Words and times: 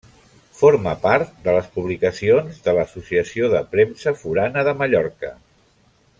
Forma 0.59 0.93
part 1.03 1.35
de 1.47 1.53
les 1.57 1.67
publicacions 1.75 2.57
de 2.69 2.75
l'Associació 2.79 3.51
de 3.53 3.63
Premsa 3.75 4.15
Forana 4.23 4.65
de 4.71 4.75
Mallorca. 4.81 5.33